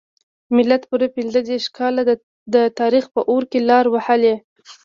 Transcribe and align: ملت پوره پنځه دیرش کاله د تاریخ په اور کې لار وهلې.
ملت 0.57 0.81
پوره 0.89 1.07
پنځه 1.17 1.39
دیرش 1.47 1.65
کاله 1.77 2.01
د 2.53 2.55
تاریخ 2.79 3.05
په 3.13 3.21
اور 3.31 3.43
کې 3.51 3.59
لار 3.69 3.85
وهلې. 3.89 4.35